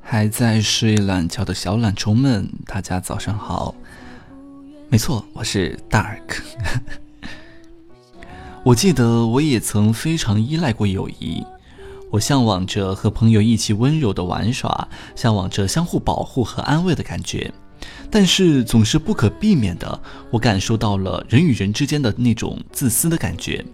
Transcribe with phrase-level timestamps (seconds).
[0.00, 3.74] 还在睡懒觉的小懒虫们，大家早上好。
[4.88, 6.42] 没错，我是 Dark。
[8.62, 11.42] 我记得我也曾非常依赖过友谊，
[12.10, 14.86] 我向往着和朋友一起温柔的玩耍，
[15.16, 17.50] 向往着相互保护和安慰的感觉。
[18.10, 20.00] 但是总是不可避免的，
[20.30, 23.64] 我感受到了人与人之间的那种自私的感觉。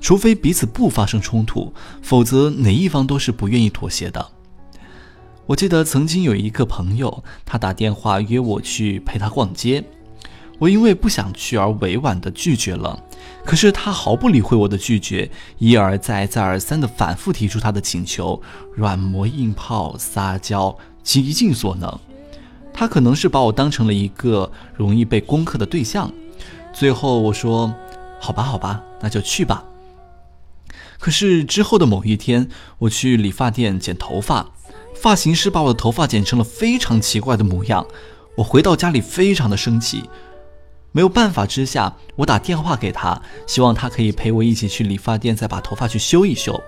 [0.00, 4.26] 除非彼此不发生冲突，否则哪一方都是不愿意妥协的。
[5.46, 9.84] 我记得曾经有一个朋友，他打电话约我去陪他逛街，
[10.58, 13.00] 我因为不想去而委婉的拒绝了。
[13.44, 18.42] 可是他毫不理会我的拒绝，一而再、再而三的反复提出他的请求，
[18.74, 22.00] 软磨硬泡、撒娇，极尽所能。
[22.72, 26.12] 他可能是把我当成了一个容易被攻克的对象。
[26.74, 27.72] 最后我说
[28.20, 29.64] ：“好吧，好吧，那就去吧。”
[30.98, 32.48] 可是之后的某一天，
[32.78, 34.52] 我去理发店剪头发。
[34.94, 37.86] 发型师把我的头发剪成了非常奇怪的模样，
[38.36, 40.02] 我回到家里非常的生气，
[40.90, 46.58] 没有办法之下，我打电话给他，希望他可以陪我一起去理发店再把头发去修一修。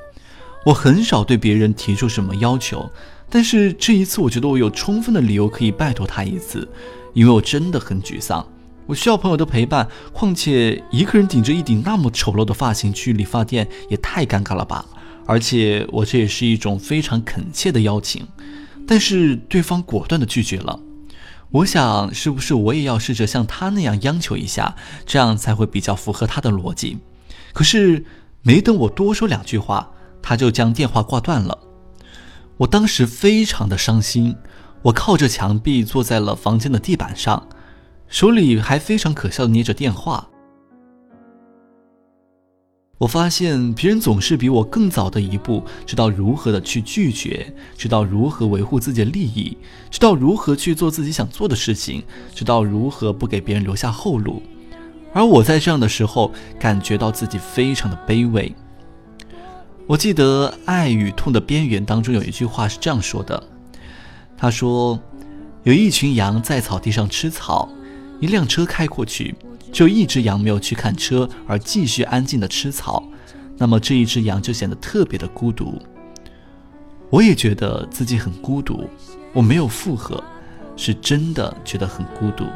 [0.67, 2.91] 我很少对别人提出什么要求，
[3.30, 6.69] 但是这一次我觉得我有充分的理由可以拜托他一次，
[7.14, 8.47] 因为我真的很沮丧，
[8.89, 14.83] 我需要朋友的陪伴，况且一个人顶着一顶那么丑陋的发型去理发店也太尴尬了吧。
[15.27, 18.27] 而且我这也是一种非常恳切的邀请，
[18.86, 20.80] 但是对方果断的拒绝了。
[21.50, 26.97] 我想，是不是我也要试着像他那样央求一下，这样才会比较符合他的逻辑？
[27.52, 28.02] 可是
[28.41, 29.91] 没等我多说两句话，
[30.23, 31.58] 他就将电话挂断了。
[32.56, 34.34] 我当时非常的伤心，
[34.80, 37.47] 我靠着墙壁坐在了房间的地板上，
[38.09, 40.28] 手里还非常可笑的捏着电话。
[42.98, 49.56] 我发现别人总是比我更早的一步，知道如何的去拒绝，知道如何维护自己的利益，
[49.89, 52.02] 知道如何去做自己想做的事情，
[52.35, 54.42] 知道如何不给别人留下后路。
[55.13, 58.52] 而我在这样的时候，感觉到自己非常的卑微。
[59.86, 63.42] 我记得《爱与痛的边缘》当中有一句话是这样说的
[64.36, 64.98] ：“他说，
[65.63, 67.68] 有一群羊在草地上吃草，
[68.20, 69.34] 一辆车开过去。”
[69.70, 73.05] 就一只羊没有去看车，而继续安静的吃草，
[73.58, 75.79] 那么这一只羊就显得特别的孤独。
[77.11, 78.89] 我也觉得自己很孤独，
[79.34, 80.24] 我没有附和，
[80.74, 82.46] 是真的觉得很孤独。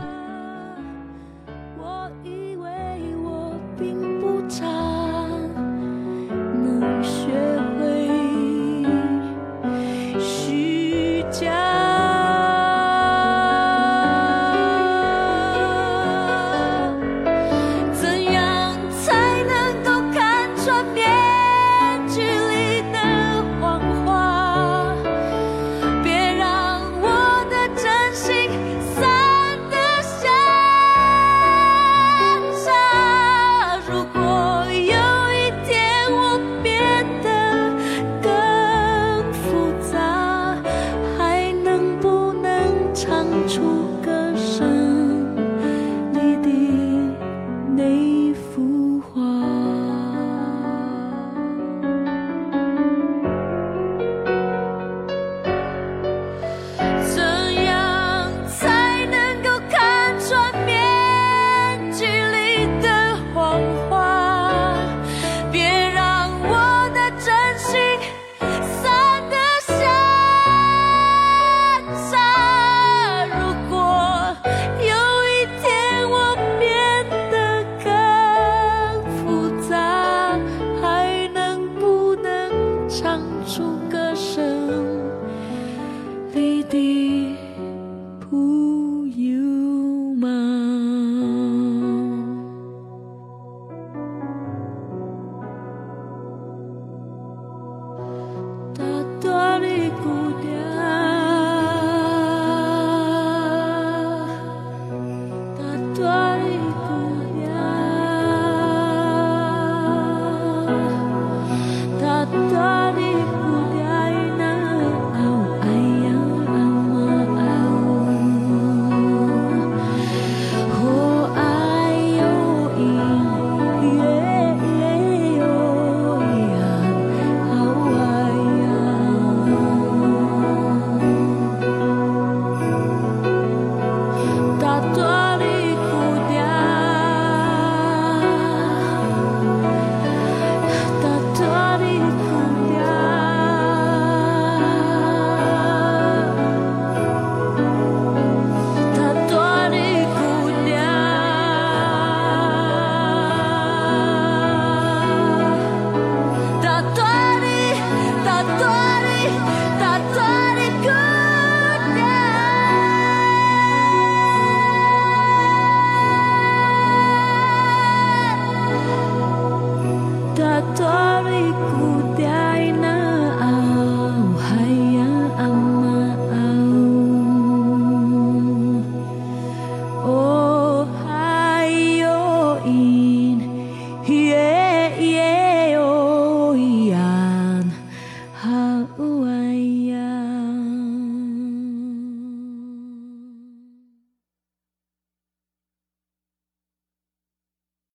[86.32, 87.42] 滴滴。